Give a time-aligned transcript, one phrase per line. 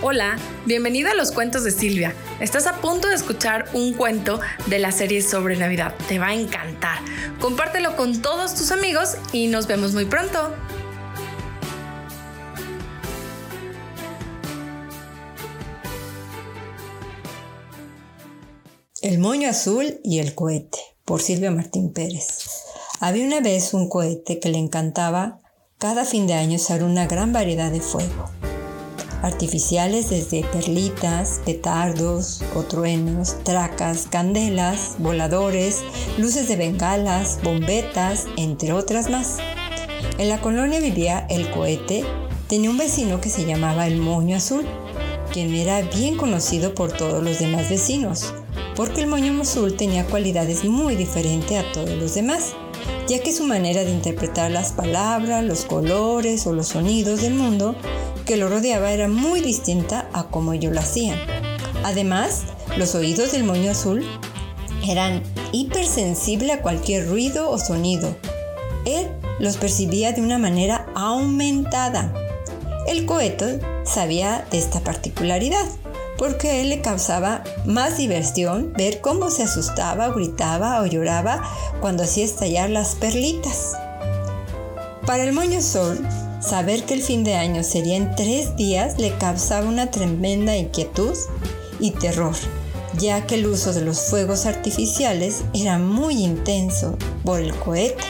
[0.00, 2.14] Hola, bienvenido a los cuentos de Silvia.
[2.38, 5.92] Estás a punto de escuchar un cuento de la serie sobre Navidad.
[6.06, 7.00] Te va a encantar.
[7.40, 10.54] Compártelo con todos tus amigos y nos vemos muy pronto.
[19.02, 22.48] El moño azul y el cohete, por Silvia Martín Pérez.
[23.00, 25.40] Había una vez un cohete que le encantaba
[25.76, 28.30] cada fin de año usar una gran variedad de fuego
[29.22, 35.82] artificiales desde perlitas, petardos o truenos, tracas, candelas, voladores,
[36.18, 39.38] luces de bengalas, bombetas, entre otras más.
[40.18, 42.04] En la colonia vivía el cohete,
[42.48, 44.66] tenía un vecino que se llamaba el Moño Azul,
[45.32, 48.32] quien era bien conocido por todos los demás vecinos,
[48.74, 52.54] porque el Moño Azul tenía cualidades muy diferentes a todos los demás
[53.06, 57.74] ya que su manera de interpretar las palabras, los colores o los sonidos del mundo
[58.28, 61.18] que lo rodeaba era muy distinta a como ellos lo hacían.
[61.82, 62.42] Además,
[62.76, 64.04] los oídos del moño azul
[64.86, 65.22] eran
[65.52, 68.14] hipersensibles a cualquier ruido o sonido.
[68.84, 72.12] Él los percibía de una manera aumentada.
[72.86, 75.64] El cohete sabía de esta particularidad
[76.18, 81.42] porque a él le causaba más diversión ver cómo se asustaba, gritaba o lloraba
[81.80, 83.72] cuando hacía estallar las perlitas.
[85.06, 86.06] Para el moño azul,
[86.40, 91.16] Saber que el fin de año sería en tres días le causaba una tremenda inquietud
[91.80, 92.34] y terror,
[92.96, 98.04] ya que el uso de los fuegos artificiales era muy intenso por el cohete.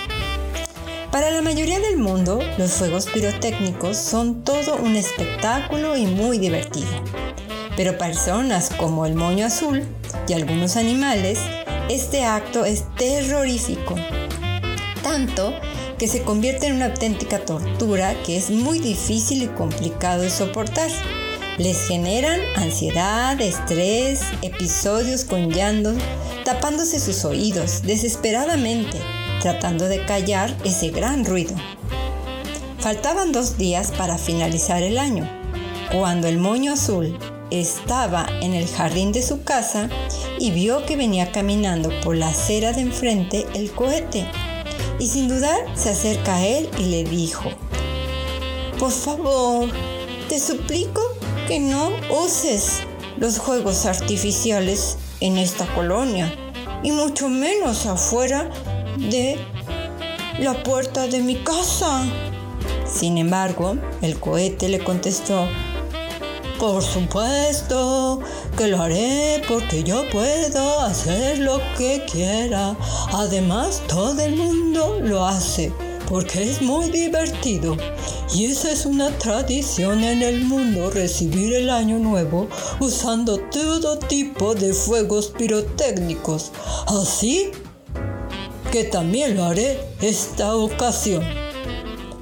[1.10, 6.90] Para la mayoría del mundo, los fuegos pirotécnicos son todo un espectáculo y muy divertido.
[7.76, 9.84] Pero personas como el moño azul
[10.28, 11.38] y algunos animales,
[11.88, 13.94] este acto es terrorífico.
[15.02, 15.54] Tanto
[15.98, 20.90] que se convierte en una auténtica tortura que es muy difícil y complicado de soportar.
[21.58, 25.92] Les generan ansiedad, estrés, episodios con llanto,
[26.44, 28.98] tapándose sus oídos desesperadamente,
[29.42, 31.56] tratando de callar ese gran ruido.
[32.78, 35.28] Faltaban dos días para finalizar el año,
[35.90, 37.18] cuando el moño azul
[37.50, 39.88] estaba en el jardín de su casa
[40.38, 44.28] y vio que venía caminando por la acera de enfrente el cohete
[44.98, 47.50] y sin dudar se acerca a él y le dijo,
[48.78, 49.68] por favor,
[50.28, 51.02] te suplico
[51.46, 51.90] que no
[52.24, 52.80] uses
[53.16, 56.32] los juegos artificiales en esta colonia
[56.82, 58.50] y mucho menos afuera
[58.96, 59.36] de
[60.38, 62.04] la puerta de mi casa.
[62.86, 65.48] Sin embargo, el cohete le contestó,
[66.58, 68.20] por supuesto
[68.56, 72.76] que lo haré porque yo puedo hacer lo que quiera.
[73.12, 75.72] Además, todo el mundo lo hace
[76.08, 77.76] porque es muy divertido.
[78.34, 82.48] Y esa es una tradición en el mundo, recibir el año nuevo
[82.80, 86.52] usando todo tipo de fuegos pirotécnicos.
[86.86, 87.50] Así
[88.72, 91.22] que también lo haré esta ocasión.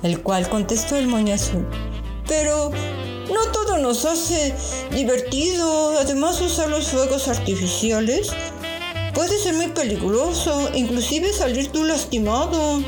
[0.02, 1.66] El cual contestó el moño azul.
[2.28, 2.70] Pero
[3.32, 4.54] no todo nos hace
[4.92, 5.98] divertido.
[5.98, 8.30] Además, usar los fuegos artificiales
[9.14, 12.82] puede ser muy peligroso, inclusive salir tú lastimado.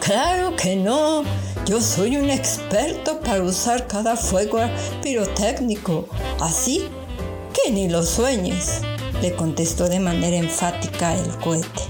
[0.00, 1.24] Claro que no.
[1.66, 4.58] Yo soy un experto para usar cada fuego
[5.02, 6.06] pirotécnico.
[6.40, 6.88] Así
[7.52, 8.80] que ni lo sueñes,
[9.20, 11.82] le contestó de manera enfática el cohete.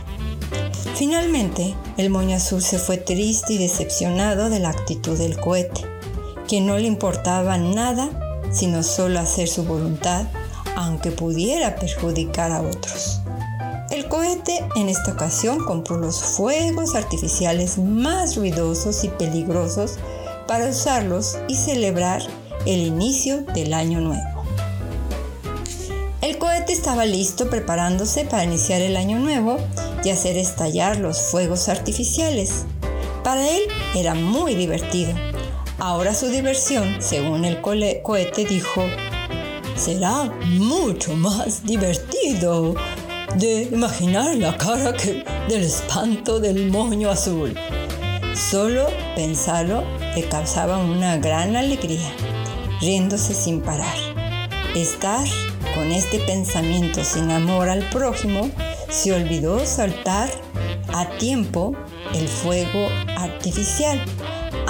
[0.97, 5.98] Finalmente, el moño azul se fue triste y decepcionado de la actitud del cohete
[6.49, 8.11] que no le importaba nada
[8.51, 10.27] sino solo hacer su voluntad,
[10.77, 13.21] aunque pudiera perjudicar a otros.
[13.91, 19.97] El cohete en esta ocasión compró los fuegos artificiales más ruidosos y peligrosos
[20.47, 22.23] para usarlos y celebrar
[22.67, 24.45] el inicio del año nuevo.
[26.21, 29.57] El cohete estaba listo preparándose para iniciar el año nuevo
[30.05, 32.65] y hacer estallar los fuegos artificiales.
[33.25, 33.63] Para él
[33.95, 35.28] era muy divertido
[35.81, 38.85] Ahora su diversión, según el cohete, dijo,
[39.77, 40.25] será
[40.59, 42.75] mucho más divertido
[43.37, 47.55] de imaginar la cara que del espanto del moño azul.
[48.35, 49.85] Solo pensarlo
[50.17, 52.13] le causaba una gran alegría,
[52.81, 53.97] riéndose sin parar.
[54.75, 55.29] Estar
[55.77, 58.51] con este pensamiento sin amor al prójimo,
[58.91, 60.29] se olvidó saltar
[60.93, 61.77] a tiempo
[62.15, 64.01] el fuego artificial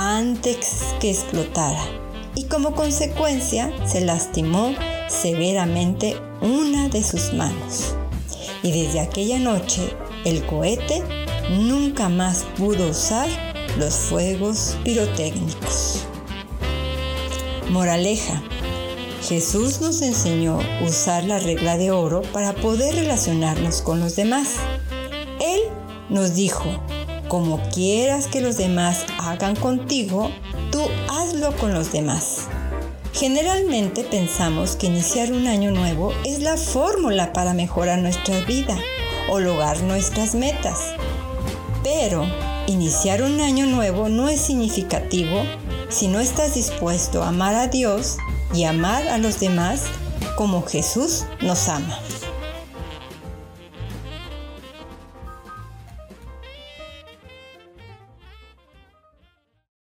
[0.00, 1.82] antes que explotara
[2.36, 4.72] y como consecuencia se lastimó
[5.08, 7.96] severamente una de sus manos.
[8.62, 9.82] Y desde aquella noche
[10.24, 11.02] el cohete
[11.50, 13.28] nunca más pudo usar
[13.76, 16.04] los fuegos pirotécnicos.
[17.70, 18.40] Moraleja.
[19.28, 24.54] Jesús nos enseñó usar la regla de oro para poder relacionarnos con los demás.
[25.40, 25.60] Él
[26.08, 26.64] nos dijo,
[27.28, 30.30] como quieras que los demás hagan contigo,
[30.70, 32.48] tú hazlo con los demás.
[33.12, 38.76] Generalmente pensamos que iniciar un año nuevo es la fórmula para mejorar nuestra vida
[39.28, 40.78] o lograr nuestras metas.
[41.82, 42.24] Pero
[42.66, 45.42] iniciar un año nuevo no es significativo
[45.88, 48.18] si no estás dispuesto a amar a Dios
[48.54, 49.84] y amar a los demás
[50.36, 51.98] como Jesús nos ama.